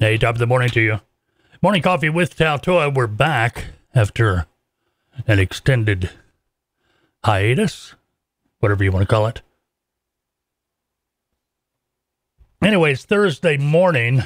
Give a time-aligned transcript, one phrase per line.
[0.00, 1.00] Hey, top of the morning to you.
[1.60, 2.94] Morning coffee with Taltoa.
[2.94, 3.64] We're back
[3.96, 4.46] after
[5.26, 6.10] an extended
[7.24, 7.96] hiatus,
[8.60, 9.42] whatever you want to call it.
[12.62, 14.22] Anyways, Thursday morning,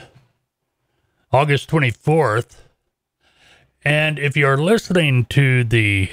[1.33, 2.57] August 24th.
[3.83, 6.11] And if you're listening to the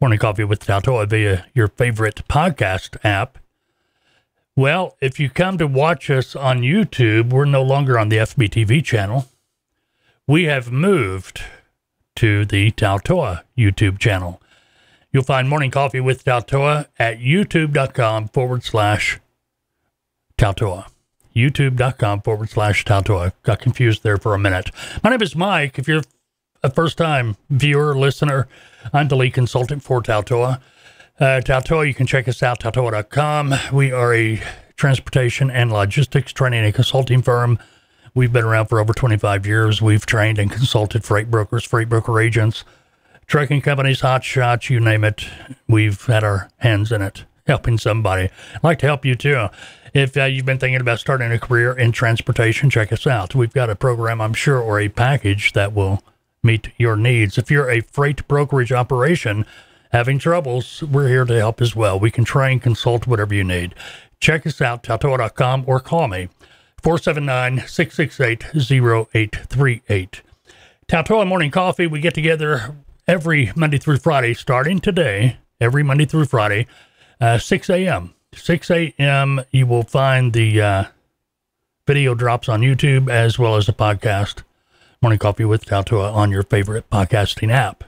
[0.00, 3.38] Morning Coffee with Taltoa via your favorite podcast app,
[4.56, 8.82] well, if you come to watch us on YouTube, we're no longer on the FBTV
[8.82, 9.26] channel.
[10.26, 11.42] We have moved
[12.16, 14.40] to the Taltoa YouTube channel.
[15.12, 19.20] You'll find Morning Coffee with Taltoa at youtube.com forward slash
[20.36, 20.86] Taltoa.
[21.34, 23.32] YouTube.com forward slash Taltoa.
[23.42, 24.70] Got confused there for a minute.
[25.04, 25.78] My name is Mike.
[25.78, 26.02] If you're
[26.62, 28.48] a first time viewer, listener,
[28.92, 30.60] I'm the lead consultant for Taltoa.
[31.18, 33.54] Uh, Taltoa, you can check us out, taltoa.com.
[33.72, 34.42] We are a
[34.76, 37.58] transportation and logistics training and consulting firm.
[38.14, 39.80] We've been around for over 25 years.
[39.80, 42.64] We've trained and consulted freight brokers, freight broker agents,
[43.26, 45.26] trucking companies, hot shots, you name it.
[45.66, 48.28] We've had our hands in it, helping somebody.
[48.54, 49.48] I'd like to help you too.
[49.94, 53.34] If uh, you've been thinking about starting a career in transportation, check us out.
[53.34, 56.02] We've got a program, I'm sure, or a package that will
[56.42, 57.38] meet your needs.
[57.38, 59.46] If you're a freight brokerage operation,
[59.92, 61.98] having troubles, we're here to help as well.
[61.98, 63.74] We can try and consult, whatever you need.
[64.20, 66.28] Check us out, taltoa.com, or call me,
[66.82, 70.22] 479 668 0838.
[70.88, 72.74] Taltoa Morning Coffee, we get together
[73.08, 76.66] every Monday through Friday, starting today, every Monday through Friday,
[77.20, 78.14] uh, 6 a.m.
[78.34, 80.84] 6 a.m., you will find the uh,
[81.86, 84.42] video drops on YouTube as well as the podcast,
[85.02, 87.84] Morning Coffee with Taltoa, on your favorite podcasting app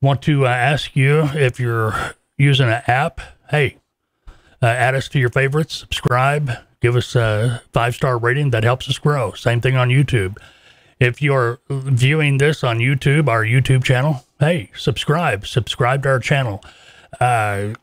[0.00, 3.78] want to uh, ask you if you're using an app, hey,
[4.62, 8.50] uh, add us to your favorites, subscribe, give us a five star rating.
[8.50, 9.32] That helps us grow.
[9.32, 10.36] Same thing on YouTube.
[11.00, 16.62] If you're viewing this on YouTube, our YouTube channel, hey, subscribe, subscribe to our channel,
[17.20, 17.74] uh,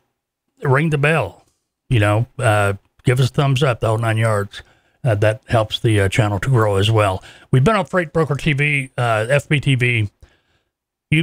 [0.62, 1.46] ring the bell,
[1.90, 2.74] you know, uh,
[3.04, 4.62] give us a thumbs up, the whole nine yards.
[5.04, 7.24] Uh, that helps the uh, channel to grow as well.
[7.52, 10.10] We've been on Freight Broker TV, uh, FBTV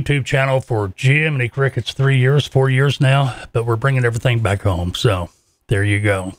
[0.00, 4.62] YouTube channel for Jiminy Crickets three years, four years now, but we're bringing everything back
[4.62, 4.94] home.
[4.94, 5.30] So
[5.69, 6.34] there you go.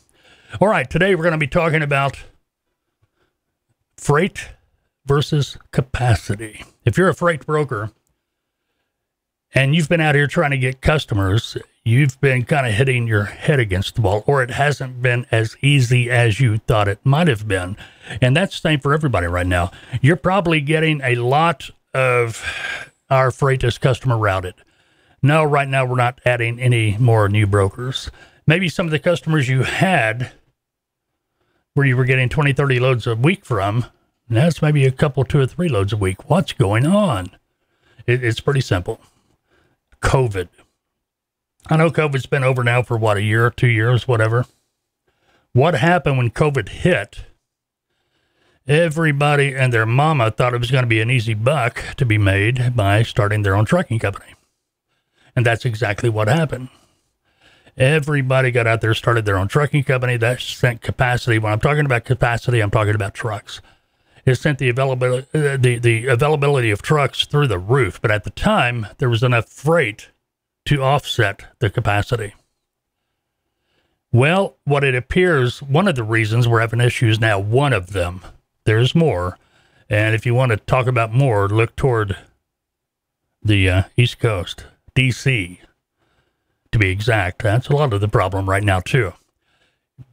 [0.61, 2.23] All right, today we're going to be talking about
[3.97, 4.49] freight
[5.05, 6.63] versus capacity.
[6.85, 7.91] If you're a freight broker
[9.53, 13.25] and you've been out here trying to get customers, you've been kind of hitting your
[13.25, 17.27] head against the wall, or it hasn't been as easy as you thought it might
[17.27, 17.77] have been.
[18.21, 19.71] And that's the same for everybody right now.
[20.01, 24.55] You're probably getting a lot of our freight is customer routed.
[25.21, 28.11] No, right now we're not adding any more new brokers.
[28.45, 30.33] Maybe some of the customers you had
[31.73, 33.85] where you were getting 20, 30 loads a week from,
[34.29, 36.29] now it's maybe a couple, two or three loads a week.
[36.29, 37.31] What's going on?
[38.05, 38.99] It, it's pretty simple.
[40.01, 40.49] COVID.
[41.67, 44.45] I know COVID's been over now for what, a year, two years, whatever.
[45.53, 47.25] What happened when COVID hit?
[48.67, 52.17] Everybody and their mama thought it was going to be an easy buck to be
[52.17, 54.33] made by starting their own trucking company.
[55.35, 56.69] And that's exactly what happened.
[57.75, 60.15] Everybody got out there, started their own trucking company.
[60.15, 61.39] That sent capacity.
[61.39, 63.59] When I'm talking about capacity, I'm talking about trucks.
[64.25, 68.01] It sent the availability, uh, the, the availability of trucks through the roof.
[68.01, 70.09] But at the time, there was enough freight
[70.67, 72.33] to offset the capacity.
[74.13, 78.21] Well, what it appears, one of the reasons we're having issues now, one of them
[78.65, 79.37] there's more.
[79.89, 82.17] And if you want to talk about more, look toward
[83.43, 84.65] the uh, East Coast,
[84.95, 85.59] DC,
[86.71, 87.43] to be exact.
[87.43, 89.13] That's a lot of the problem right now, too.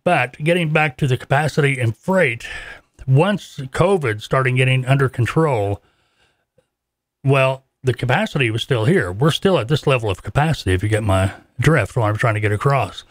[0.04, 2.46] But getting back to the capacity and freight,
[3.06, 5.82] once COVID started getting under control,
[7.24, 9.10] well, the capacity was still here.
[9.10, 12.34] We're still at this level of capacity, if you get my drift, what I'm trying
[12.34, 13.04] to get across.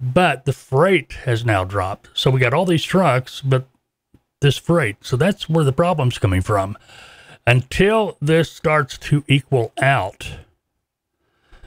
[0.00, 2.08] But the freight has now dropped.
[2.14, 3.66] So we got all these trucks, but
[4.40, 4.96] this freight.
[5.02, 6.76] So that's where the problem's coming from.
[7.46, 10.30] Until this starts to equal out,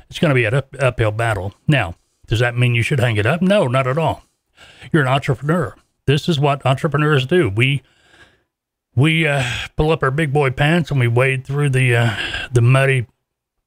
[0.09, 1.53] it's going to be an up, uphill battle.
[1.67, 1.95] Now,
[2.27, 3.41] does that mean you should hang it up?
[3.41, 4.23] No, not at all.
[4.91, 5.75] You're an entrepreneur.
[6.05, 7.49] This is what entrepreneurs do.
[7.49, 7.81] We
[8.95, 9.43] we uh,
[9.75, 12.15] pull up our big boy pants and we wade through the uh,
[12.51, 13.07] the muddy,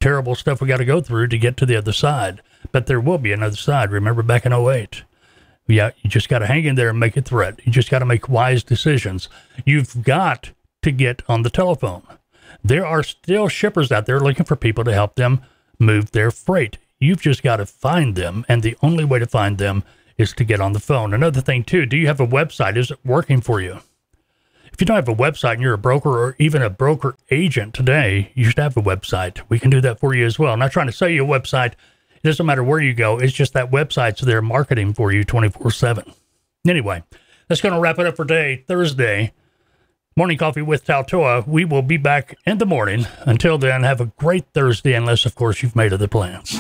[0.01, 2.43] terrible stuff we got to go through to get to the other side.
[2.73, 3.91] But there will be another side.
[3.91, 5.03] Remember back in 08
[5.67, 7.61] yeah, you just got to hang in there and make a threat.
[7.65, 9.29] You just got to make wise decisions.
[9.65, 10.51] You've got
[10.83, 12.03] to get on the telephone.
[12.63, 15.43] There are still shippers out there looking for people to help them
[15.79, 16.79] move their freight.
[16.99, 19.85] You've just got to find them, and the only way to find them
[20.17, 21.13] is to get on the phone.
[21.13, 22.77] Another thing, too, do you have a website?
[22.77, 23.81] Is it working for you?
[24.73, 27.75] If you don't have a website and you're a broker or even a broker agent
[27.75, 29.41] today, you should have a website.
[29.49, 30.53] We can do that for you as well.
[30.53, 31.75] I'm not trying to sell you a website.
[32.25, 33.19] It doesn't matter where you go.
[33.19, 36.11] It's just that website's there marketing for you 24 7.
[36.67, 37.03] Anyway,
[37.49, 39.35] that's going to wrap it up for today, Thursday.
[40.17, 41.47] Morning Coffee with Taltoa.
[41.47, 43.07] We will be back in the morning.
[43.27, 46.59] Until then, have a great Thursday, unless, of course, you've made other plans.